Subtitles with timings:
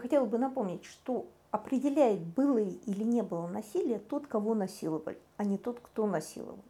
[0.00, 5.44] Я хотела бы напомнить, что определяет, было или не было насилия тот, кого насиловали, а
[5.44, 6.64] не тот, кто насиловал.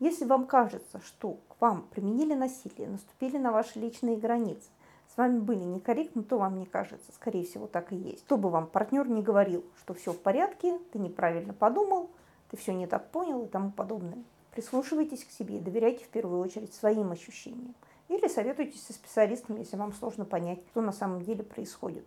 [0.00, 4.68] Если вам кажется, что к вам применили насилие, наступили на ваши личные границы,
[5.14, 7.12] с вами были некорректны, то вам не кажется.
[7.12, 8.24] Скорее всего, так и есть.
[8.24, 12.10] Что бы вам партнер не говорил, что все в порядке, ты неправильно подумал,
[12.50, 14.24] ты все не так понял и тому подобное.
[14.50, 17.76] Прислушивайтесь к себе и доверяйте в первую очередь своим ощущениям.
[18.08, 22.04] Или советуйтесь со специалистом, если вам сложно понять, что на самом деле происходит.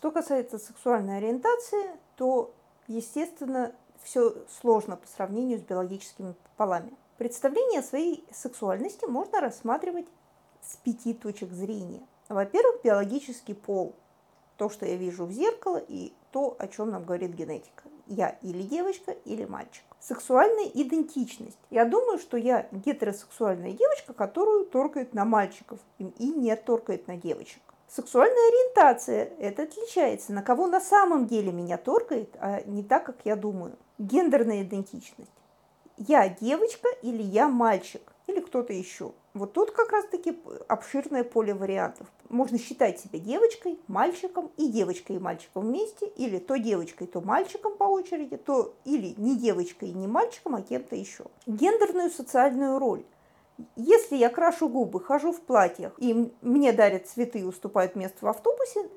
[0.00, 2.54] Что касается сексуальной ориентации, то,
[2.86, 6.94] естественно, все сложно по сравнению с биологическими полами.
[7.18, 10.06] Представление о своей сексуальности можно рассматривать
[10.62, 12.00] с пяти точек зрения.
[12.30, 13.94] Во-первых, биологический пол,
[14.56, 17.82] то, что я вижу в зеркало, и то, о чем нам говорит генетика.
[18.06, 19.84] Я или девочка, или мальчик.
[19.98, 21.58] Сексуальная идентичность.
[21.68, 27.60] Я думаю, что я гетеросексуальная девочка, которую торкает на мальчиков и не торкает на девочек.
[27.90, 33.16] Сексуальная ориентация– это отличается, на кого на самом деле меня торкает, а не так, как
[33.24, 33.76] я думаю.
[33.98, 35.32] Гендерная идентичность.
[35.96, 39.10] Я девочка или я мальчик, или кто-то еще.
[39.34, 42.06] Вот тут как раз-таки обширное поле вариантов.
[42.28, 47.76] Можно считать себя девочкой, мальчиком и девочкой и мальчиком вместе, или то девочкой, то мальчиком
[47.76, 51.24] по очереди, то или не девочкой и не мальчиком, а кем-то еще.
[51.46, 53.04] Гендерную социальную роль.
[53.76, 58.28] Если я крашу губы, хожу в платьях, и мне дарят цветы и уступают место в
[58.28, 58.88] автобусе,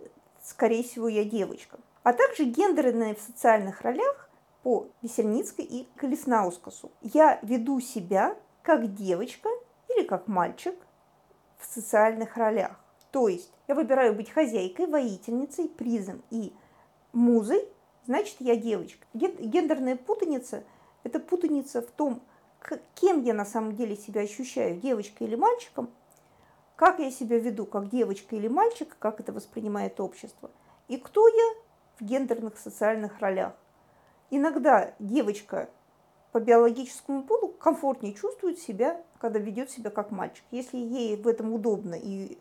[0.44, 1.80] скорее всего, я девочка.
[2.03, 4.30] А также гендерные в социальных ролях
[4.61, 6.92] по Весельницкой и Колеснаускасу.
[7.02, 9.50] Я веду себя как девочка
[9.89, 10.75] или как мальчик
[11.58, 12.80] в социальных ролях.
[13.11, 16.53] То есть я выбираю быть хозяйкой, воительницей, призом и
[17.11, 17.67] музой,
[18.05, 19.05] значит, я девочка.
[19.14, 20.64] Гендерная путаница–
[21.03, 22.22] это путаница в том,
[22.95, 25.89] кем я на самом деле себя ощущаю, девочкой или мальчиком,
[26.75, 30.52] как я себя веду, как девочка или мальчик, как это воспринимает общество,
[30.88, 31.53] и кто я
[32.00, 33.53] в гендерных социальных ролях.
[34.30, 35.70] Иногда девочка
[36.31, 40.43] по биологическому полу комфортнее чувствует себя, когда ведет себя как мальчик.
[40.49, 42.38] Если ей в этом удобно и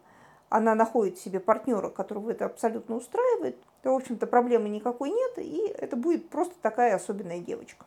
[0.48, 5.66] она находит себе партнера, которого это абсолютно устраивает, то, в общем-то, проблемы никакой нет, и
[5.78, 7.86] это будет просто такая особенная девочка.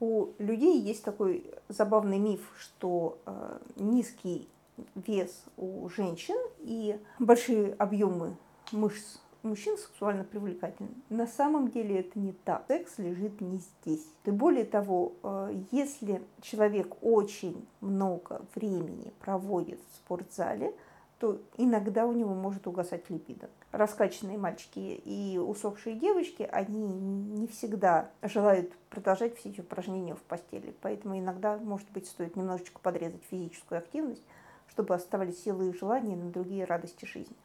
[0.00, 4.48] У людей есть такой забавный миф, что э, низкий
[4.94, 8.36] вес у женщин и большие объемы
[8.72, 10.90] мышц мужчин сексуально привлекательны.
[11.08, 12.64] На самом деле это не так.
[12.68, 14.06] Секс лежит не здесь.
[14.24, 20.74] И более того, э, если человек очень много времени проводит в спортзале,
[21.20, 23.50] то иногда у него может угасать либидо.
[23.72, 30.74] Раскачанные мальчики и усохшие девочки, они не всегда желают продолжать все эти упражнения в постели.
[30.80, 34.24] Поэтому иногда, может быть, стоит немножечко подрезать физическую активность,
[34.68, 37.36] чтобы оставались силы и желания на другие радости жизни.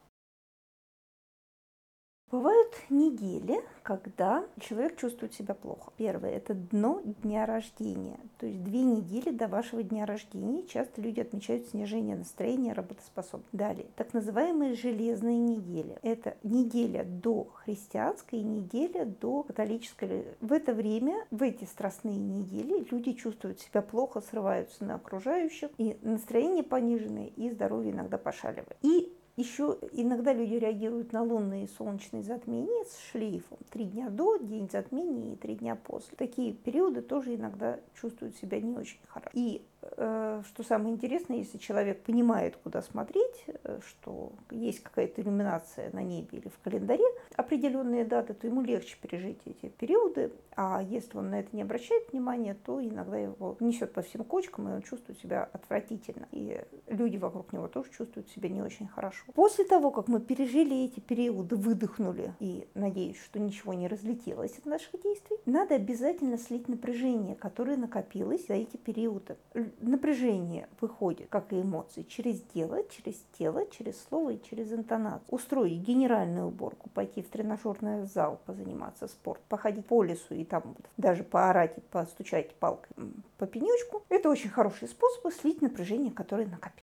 [2.66, 5.92] Бывают недели, когда человек чувствует себя плохо.
[5.98, 8.18] Первое– это дно дня рождения.
[8.40, 13.56] То есть две недели до вашего дня рождения часто люди отмечают снижение настроения, работоспособности.
[13.56, 15.98] Далее, так называемые железные недели.
[16.02, 20.26] Это неделя до христианской и неделя до католической.
[20.42, 25.98] В это время, в эти страстные недели, люди чувствуют себя плохо, срываются на окружающих, и
[26.02, 28.78] настроение пониженное, и здоровье иногда пошаливает.
[28.82, 33.58] И еще иногда люди реагируют на лунные и солнечные затмения с шлейфом.
[33.70, 36.16] Три дня до, день затмения и три дня после.
[36.18, 39.30] Такие периоды тоже иногда чувствуют себя не очень хорошо.
[39.34, 39.66] И
[39.98, 46.02] Э, что самое интересное, если человек понимает, куда смотреть, э, что есть какая-то иллюминация на
[46.02, 50.32] небе или в календаре, определенные даты, то ему легче пережить эти периоды.
[50.56, 54.70] А если он на это не обращает внимания, то иногда его несет по всем кочкам,
[54.70, 56.28] и он чувствует себя отвратительно.
[56.32, 59.25] И люди вокруг него тоже чувствуют себя не очень хорошо.
[59.34, 64.66] После того, как мы пережили эти периоды, выдохнули, и надеюсь, что ничего не разлетелось от
[64.66, 69.38] наших действий, надо обязательно слить напряжение, которое накопилось за эти периоды
[69.82, 75.28] напряжение выходит, как и эмоции, через дело, через тело, через слово и через интонацию.
[75.30, 81.24] Устроить генеральную уборку, пойти в тренажерный зал, позаниматься спортом, походить по лесу и там даже
[81.24, 82.90] поорать постучать палкой
[83.38, 84.04] по пенечку.
[84.10, 86.85] Это очень хороший способ слить напряжение, которое накопилось.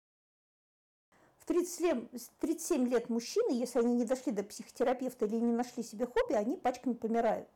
[1.44, 2.08] В 37,
[2.40, 6.56] 37 лет мужчины, если они не дошли до психотерапевта или не нашли себе хобби, они
[6.56, 7.50] пачками помирают.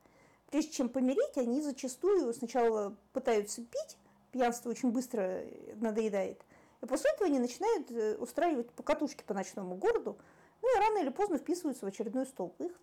[0.52, 3.98] Прежде чем помереть, они зачастую сначала пытаются пить,
[4.34, 5.42] пьянство очень быстро
[5.76, 6.42] надоедает.
[6.82, 10.18] И после этого они начинают э, устраивать покатушки по ночному городу,
[10.62, 12.60] ну и рано или поздно вписываются в очередной столб.
[12.60, 12.74] Их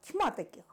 [0.00, 0.64] тьма таких.